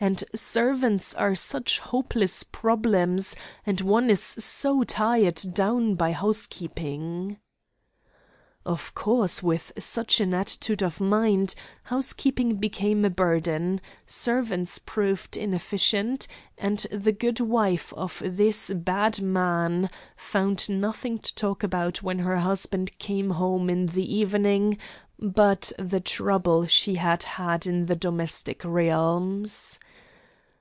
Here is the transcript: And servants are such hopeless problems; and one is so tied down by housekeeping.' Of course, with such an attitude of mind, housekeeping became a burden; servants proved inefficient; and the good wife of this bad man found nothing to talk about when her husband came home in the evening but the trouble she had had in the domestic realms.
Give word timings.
And 0.00 0.22
servants 0.32 1.12
are 1.14 1.34
such 1.34 1.80
hopeless 1.80 2.44
problems; 2.44 3.34
and 3.66 3.80
one 3.80 4.10
is 4.10 4.20
so 4.22 4.84
tied 4.84 5.40
down 5.52 5.96
by 5.96 6.12
housekeeping.' 6.12 7.36
Of 8.64 8.94
course, 8.94 9.42
with 9.42 9.72
such 9.78 10.20
an 10.20 10.34
attitude 10.34 10.82
of 10.84 11.00
mind, 11.00 11.54
housekeeping 11.84 12.56
became 12.58 13.04
a 13.04 13.10
burden; 13.10 13.80
servants 14.06 14.78
proved 14.78 15.36
inefficient; 15.36 16.28
and 16.56 16.78
the 16.92 17.12
good 17.12 17.40
wife 17.40 17.92
of 17.94 18.22
this 18.24 18.70
bad 18.70 19.20
man 19.20 19.90
found 20.16 20.68
nothing 20.68 21.18
to 21.18 21.34
talk 21.34 21.64
about 21.64 22.04
when 22.04 22.20
her 22.20 22.36
husband 22.36 22.96
came 22.98 23.30
home 23.30 23.68
in 23.68 23.86
the 23.86 24.14
evening 24.14 24.78
but 25.18 25.72
the 25.78 25.98
trouble 25.98 26.66
she 26.66 26.94
had 26.96 27.24
had 27.24 27.66
in 27.66 27.86
the 27.86 27.96
domestic 27.96 28.62
realms. 28.64 29.80